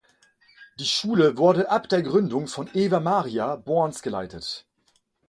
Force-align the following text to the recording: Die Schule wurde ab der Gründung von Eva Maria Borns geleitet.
Die 0.79 0.85
Schule 0.85 1.37
wurde 1.37 1.69
ab 1.69 1.87
der 1.87 2.01
Gründung 2.01 2.47
von 2.47 2.67
Eva 2.73 2.99
Maria 2.99 3.55
Borns 3.55 4.01
geleitet. 4.01 4.65